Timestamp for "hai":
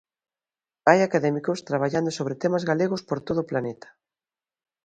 0.89-0.99